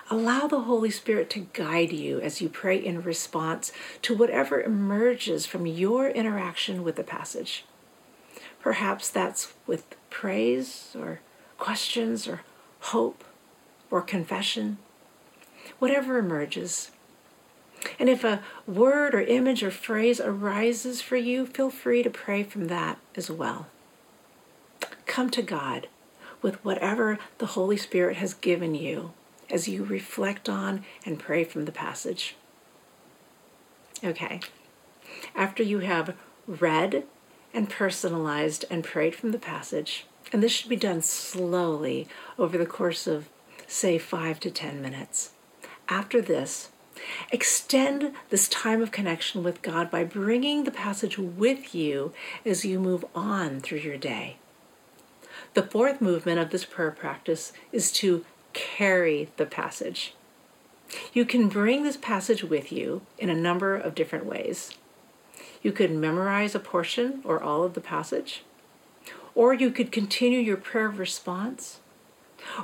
Allow 0.10 0.48
the 0.48 0.62
Holy 0.62 0.90
Spirit 0.90 1.30
to 1.30 1.46
guide 1.54 1.92
you 1.92 2.20
as 2.20 2.42
you 2.42 2.50
pray 2.50 2.76
in 2.76 3.04
response 3.04 3.72
to 4.02 4.16
whatever 4.16 4.64
emerges 4.64 5.46
from 5.46 5.68
your 5.68 6.10
interaction 6.10 6.84
with 6.84 6.96
the 6.96 7.04
passage. 7.04 7.66
Perhaps 8.62 9.12
that's 9.12 9.54
with 9.68 9.96
praise 10.10 10.96
or 11.00 11.20
questions 11.60 12.28
or 12.28 12.42
hope 12.90 13.24
or 13.92 14.02
confession, 14.02 14.80
whatever 15.78 16.18
emerges. 16.18 16.90
And 18.00 18.10
if 18.10 18.24
a 18.24 18.42
word 18.66 19.14
or 19.14 19.22
image 19.22 19.62
or 19.62 19.70
phrase 19.70 20.20
arises 20.20 21.04
for 21.04 21.16
you, 21.18 21.46
feel 21.46 21.70
free 21.70 22.02
to 22.02 22.10
pray 22.10 22.42
from 22.42 22.70
that 22.70 22.98
as 23.16 23.30
well. 23.30 23.68
Come 25.14 25.30
to 25.30 25.44
God 25.44 25.90
with 26.42 26.66
whatever 26.66 27.20
the 27.38 27.46
Holy 27.46 27.78
Spirit 27.78 28.18
has 28.18 28.34
given 28.34 28.74
you 28.74 29.14
as 29.48 29.68
you 29.68 29.84
reflect 29.84 30.50
on 30.50 30.84
and 31.06 31.20
pray 31.20 31.44
from 31.44 31.66
the 31.66 31.72
passage. 31.72 32.36
Okay, 34.04 34.40
after 35.36 35.62
you 35.62 35.82
have 35.82 36.16
read 36.48 37.04
and 37.54 37.70
personalized 37.70 38.66
and 38.72 38.84
prayed 38.84 39.14
from 39.14 39.32
the 39.32 39.38
passage, 39.38 40.08
and 40.32 40.42
this 40.42 40.52
should 40.52 40.70
be 40.70 40.76
done 40.76 41.04
slowly 41.04 42.08
over 42.40 42.58
the 42.58 42.66
course 42.66 43.06
of, 43.06 43.30
say, 43.68 44.00
five 44.00 44.40
to 44.40 44.50
ten 44.50 44.82
minutes. 44.82 45.34
After 45.90 46.24
this, 46.24 46.70
extend 47.32 48.16
this 48.32 48.48
time 48.48 48.82
of 48.82 48.90
connection 48.90 49.44
with 49.44 49.62
God 49.62 49.92
by 49.92 50.06
bringing 50.06 50.64
the 50.64 50.72
passage 50.72 51.20
with 51.20 51.76
you 51.76 52.14
as 52.44 52.66
you 52.66 52.80
move 52.80 53.06
on 53.14 53.60
through 53.60 53.78
your 53.78 53.98
day. 53.98 54.38
The 55.54 55.64
fourth 55.64 56.02
movement 56.02 56.40
of 56.40 56.50
this 56.50 56.66
prayer 56.66 56.90
practice 56.90 57.54
is 57.72 57.92
to 57.94 58.26
carry 58.54 59.30
the 59.38 59.46
passage. 59.46 60.16
You 61.14 61.26
can 61.26 61.48
bring 61.48 61.84
this 61.84 61.98
passage 61.98 62.44
with 62.44 62.72
you 62.72 63.02
in 63.20 63.30
a 63.30 63.36
number 63.36 63.76
of 63.76 63.94
different 63.94 64.26
ways. 64.26 64.72
You 65.62 65.72
could 65.72 65.92
memorize 65.92 66.56
a 66.56 66.60
portion 66.60 67.22
or 67.24 67.42
all 67.42 67.64
of 67.64 67.76
the 67.76 67.82
passage, 67.82 68.44
or 69.36 69.54
you 69.54 69.70
could 69.70 69.92
continue 69.92 70.40
your 70.40 70.58
prayer 70.58 70.90
response, 70.90 71.80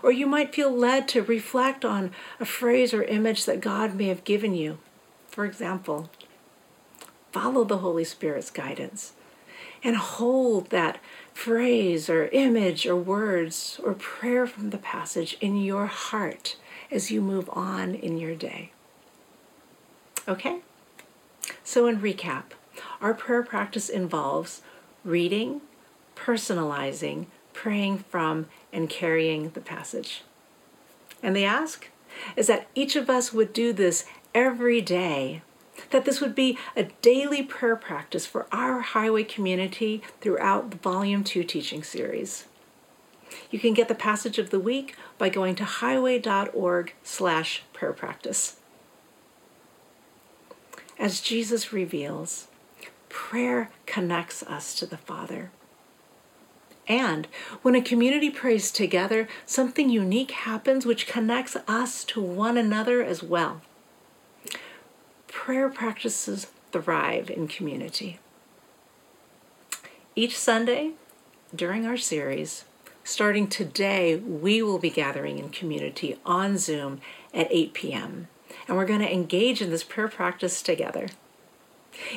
or 0.03 0.11
you 0.11 0.25
might 0.25 0.53
feel 0.53 0.75
led 0.75 1.07
to 1.09 1.21
reflect 1.21 1.85
on 1.85 2.11
a 2.39 2.45
phrase 2.45 2.93
or 2.93 3.03
image 3.03 3.45
that 3.45 3.61
God 3.61 3.95
may 3.95 4.07
have 4.07 4.23
given 4.23 4.53
you. 4.53 4.79
For 5.27 5.45
example, 5.45 6.09
follow 7.31 7.63
the 7.63 7.77
Holy 7.77 8.03
Spirit's 8.03 8.51
guidance 8.51 9.13
and 9.83 9.95
hold 9.95 10.69
that 10.69 10.99
phrase 11.39 12.09
or 12.09 12.27
image 12.33 12.85
or 12.85 12.97
words 12.97 13.79
or 13.85 13.93
prayer 13.93 14.45
from 14.45 14.71
the 14.71 14.77
passage 14.77 15.37
in 15.39 15.55
your 15.55 15.85
heart 15.85 16.57
as 16.91 17.11
you 17.11 17.21
move 17.21 17.49
on 17.53 17.95
in 17.95 18.17
your 18.17 18.35
day. 18.35 18.71
Okay? 20.27 20.59
So, 21.63 21.87
in 21.87 22.01
recap, 22.01 22.43
our 22.99 23.13
prayer 23.13 23.41
practice 23.41 23.87
involves 23.87 24.61
reading, 25.05 25.61
personalizing, 26.13 27.27
praying 27.53 27.99
from, 28.09 28.47
and 28.73 28.89
carrying 28.89 29.51
the 29.51 29.61
passage. 29.61 30.23
And 31.23 31.33
the 31.33 31.45
ask 31.45 31.87
is 32.35 32.47
that 32.47 32.67
each 32.75 32.97
of 32.97 33.09
us 33.09 33.31
would 33.31 33.53
do 33.53 33.71
this 33.71 34.05
every 34.35 34.81
day 34.81 35.41
that 35.91 36.05
this 36.05 36.21
would 36.21 36.35
be 36.35 36.57
a 36.75 36.83
daily 37.01 37.43
prayer 37.43 37.75
practice 37.75 38.25
for 38.25 38.47
our 38.51 38.81
highway 38.81 39.23
community 39.23 40.01
throughout 40.21 40.71
the 40.71 40.77
Volume 40.77 41.23
2 41.23 41.43
teaching 41.43 41.83
series. 41.83 42.45
You 43.51 43.59
can 43.59 43.73
get 43.73 43.87
the 43.87 43.95
passage 43.95 44.39
of 44.39 44.49
the 44.49 44.59
week 44.59 44.95
by 45.17 45.29
going 45.29 45.55
to 45.55 45.65
highway.org 45.65 46.93
slash 47.03 47.63
prayer 47.73 47.93
practice. 47.93 48.57
As 50.97 51.21
Jesus 51.21 51.71
reveals, 51.71 52.47
prayer 53.07 53.69
connects 53.85 54.43
us 54.43 54.75
to 54.75 54.85
the 54.85 54.97
Father. 54.97 55.51
And 56.87 57.27
when 57.61 57.75
a 57.75 57.81
community 57.81 58.31
prays 58.31 58.71
together, 58.71 59.27
something 59.45 59.89
unique 59.89 60.31
happens 60.31 60.85
which 60.85 61.07
connects 61.07 61.55
us 61.67 62.03
to 62.05 62.19
one 62.19 62.57
another 62.57 63.03
as 63.03 63.21
well. 63.21 63.61
Prayer 65.31 65.69
practices 65.69 66.47
thrive 66.71 67.29
in 67.29 67.47
community. 67.47 68.19
Each 70.15 70.37
Sunday 70.37 70.93
during 71.55 71.85
our 71.85 71.97
series, 71.97 72.65
starting 73.03 73.47
today, 73.47 74.15
we 74.15 74.61
will 74.61 74.79
be 74.79 74.89
gathering 74.89 75.37
in 75.37 75.49
community 75.49 76.17
on 76.25 76.57
Zoom 76.57 76.99
at 77.33 77.47
8 77.51 77.73
p.m. 77.73 78.27
And 78.67 78.75
we're 78.75 78.85
going 78.85 79.01
to 79.01 79.13
engage 79.13 79.61
in 79.61 79.69
this 79.69 79.83
prayer 79.83 80.07
practice 80.07 80.61
together. 80.61 81.07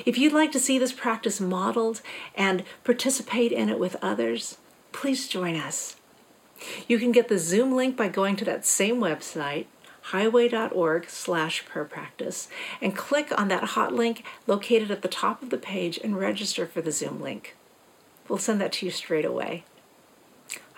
If 0.06 0.18
you'd 0.18 0.32
like 0.32 0.52
to 0.52 0.60
see 0.60 0.78
this 0.78 0.92
practice 0.92 1.40
modeled 1.40 2.00
and 2.34 2.64
participate 2.82 3.52
in 3.52 3.68
it 3.68 3.78
with 3.78 3.96
others, 4.02 4.58
please 4.92 5.28
join 5.28 5.56
us. 5.56 5.96
You 6.88 6.98
can 6.98 7.12
get 7.12 7.28
the 7.28 7.38
Zoom 7.38 7.72
link 7.74 7.96
by 7.96 8.08
going 8.08 8.36
to 8.36 8.44
that 8.46 8.64
same 8.64 9.00
website, 9.00 9.66
highway.org 10.06 11.08
slash 11.08 11.64
prayer 11.64 11.84
practice, 11.84 12.48
and 12.80 12.96
click 12.96 13.36
on 13.38 13.48
that 13.48 13.64
hot 13.64 13.92
link 13.92 14.24
located 14.46 14.90
at 14.90 15.02
the 15.02 15.08
top 15.08 15.42
of 15.42 15.50
the 15.50 15.58
page 15.58 15.98
and 16.02 16.18
register 16.18 16.66
for 16.66 16.82
the 16.82 16.92
Zoom 16.92 17.20
link. 17.20 17.56
We'll 18.28 18.38
send 18.38 18.60
that 18.60 18.72
to 18.72 18.86
you 18.86 18.92
straight 18.92 19.24
away. 19.24 19.64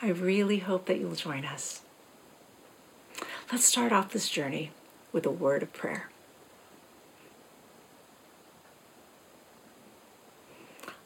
I 0.02 0.08
really 0.08 0.58
hope 0.58 0.86
that 0.86 0.98
you'll 0.98 1.14
join 1.14 1.44
us. 1.44 1.82
Let's 3.50 3.64
start 3.64 3.92
off 3.92 4.12
this 4.12 4.28
journey 4.28 4.70
with 5.12 5.24
a 5.24 5.30
word 5.30 5.62
of 5.62 5.72
prayer. 5.72 6.10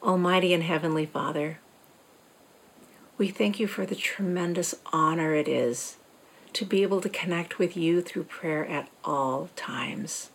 Almighty 0.01 0.53
and 0.53 0.63
Heavenly 0.63 1.05
Father, 1.05 1.59
we 3.17 3.27
thank 3.27 3.59
you 3.59 3.67
for 3.67 3.85
the 3.85 3.95
tremendous 3.95 4.75
honor 4.93 5.35
it 5.35 5.47
is 5.47 5.97
to 6.53 6.65
be 6.65 6.83
able 6.83 7.01
to 7.01 7.09
connect 7.09 7.59
with 7.59 7.77
you 7.77 8.01
through 8.01 8.23
prayer 8.23 8.65
at 8.65 8.89
all 9.03 9.49
times. 9.55 10.29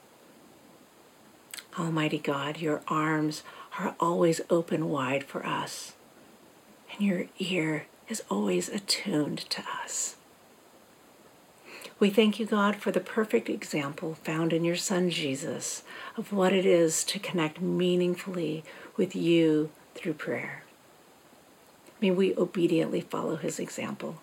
Almighty 1.79 2.19
God, 2.19 2.59
your 2.59 2.83
arms 2.87 3.43
are 3.79 3.97
always 3.99 4.41
open 4.49 4.89
wide 4.89 5.25
for 5.25 5.45
us, 5.45 5.95
and 6.93 7.07
your 7.07 7.27
ear 7.39 7.87
is 8.09 8.23
always 8.31 8.69
attuned 8.69 9.39
to 9.51 9.63
us. 9.83 10.17
We 11.99 12.11
thank 12.11 12.39
you, 12.39 12.47
God, 12.47 12.77
for 12.77 12.91
the 12.91 13.01
perfect 13.01 13.49
example 13.49 14.15
found 14.15 14.53
in 14.53 14.65
your 14.65 14.77
Son 14.77 15.11
Jesus 15.11 15.83
of 16.17 16.33
what 16.33 16.53
it 16.53 16.67
is 16.67 17.05
to 17.05 17.19
connect 17.19 17.61
meaningfully 17.61 18.65
with 18.97 19.17
you 19.17 19.71
through 19.95 20.15
prayer. 20.15 20.65
May 22.01 22.11
we 22.11 22.37
obediently 22.37 23.01
follow 23.01 23.37
his 23.37 23.59
example. 23.59 24.21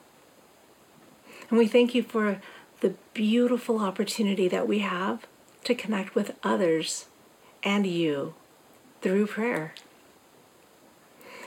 And 1.52 1.60
we 1.60 1.68
thank 1.68 1.94
you 1.94 2.02
for 2.02 2.42
the 2.80 2.96
beautiful 3.14 3.80
opportunity 3.80 4.48
that 4.48 4.68
we 4.68 4.80
have 4.80 5.28
to 5.66 5.76
connect 5.76 6.16
with 6.16 6.36
others 6.42 7.08
and 7.62 7.86
you 7.86 8.34
through 9.02 9.28
prayer. 9.28 9.76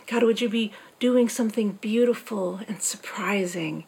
God, 0.06 0.22
would 0.22 0.42
you 0.42 0.50
be 0.50 0.72
doing 1.00 1.30
something 1.30 1.72
beautiful 1.72 2.60
and 2.68 2.82
surprising 2.82 3.86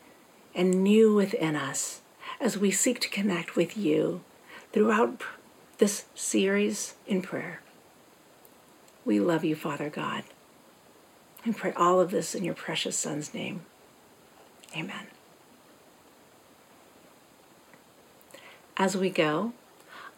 and 0.54 0.82
new 0.82 1.14
within 1.14 1.54
us 1.54 2.00
as 2.40 2.56
we 2.56 2.70
seek 2.70 2.98
to 3.00 3.10
connect 3.10 3.54
with 3.54 3.76
you 3.76 4.22
throughout 4.72 5.22
this 5.76 6.06
series 6.14 6.94
in 7.06 7.20
prayer? 7.20 7.60
We 9.04 9.20
love 9.20 9.44
you, 9.44 9.54
Father 9.54 9.90
God, 9.90 10.24
and 11.44 11.54
pray 11.54 11.74
all 11.74 12.00
of 12.00 12.10
this 12.10 12.34
in 12.34 12.42
your 12.42 12.54
precious 12.54 12.96
Son's 12.96 13.34
name. 13.34 13.66
Amen. 14.74 15.08
As 18.76 18.96
we 18.96 19.08
go, 19.08 19.52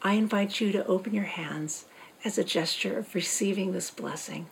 I 0.03 0.15
invite 0.15 0.61
you 0.61 0.73
to 0.73 0.87
open 0.87 1.15
your 1.15 1.25
hands 1.25 1.85
as 2.25 2.39
a 2.39 2.45
gesture 2.45 2.99
of 2.99 3.15
receiving 3.15 3.73
this 3.73 3.91
blessing. 3.91 4.47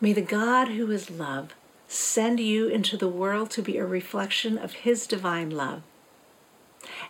May 0.00 0.12
the 0.12 0.22
God 0.22 0.68
who 0.68 0.90
is 0.90 1.10
love 1.10 1.54
send 1.88 2.40
you 2.40 2.68
into 2.68 2.96
the 2.96 3.08
world 3.08 3.50
to 3.50 3.62
be 3.62 3.76
a 3.76 3.84
reflection 3.84 4.56
of 4.56 4.72
his 4.72 5.06
divine 5.06 5.50
love. 5.50 5.82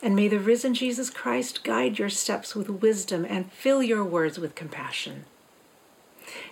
And 0.02 0.16
may 0.16 0.26
the 0.26 0.40
risen 0.40 0.74
Jesus 0.74 1.10
Christ 1.10 1.62
guide 1.62 1.98
your 1.98 2.08
steps 2.08 2.56
with 2.56 2.68
wisdom 2.68 3.24
and 3.28 3.52
fill 3.52 3.82
your 3.82 4.04
words 4.04 4.38
with 4.38 4.54
compassion. 4.54 5.24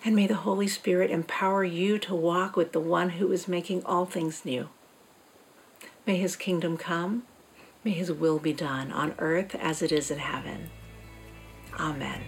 And 0.05 0.15
may 0.15 0.27
the 0.27 0.37
Holy 0.37 0.69
Spirit 0.69 1.11
empower 1.11 1.65
you 1.65 1.99
to 1.99 2.15
walk 2.15 2.57
with 2.57 2.73
the 2.73 2.81
one 2.81 3.11
who 3.11 3.33
is 3.33 3.49
making 3.49 3.85
all 3.85 4.05
things 4.05 4.45
new. 4.45 4.69
May 6.07 6.17
his 6.17 6.37
kingdom 6.37 6.77
come. 6.77 7.25
May 7.83 7.91
his 7.91 8.13
will 8.13 8.39
be 8.39 8.53
done 8.53 8.93
on 8.93 9.15
earth 9.19 9.57
as 9.57 9.83
it 9.83 9.91
is 9.91 10.11
in 10.11 10.19
heaven. 10.19 10.71
Amen. 11.79 12.23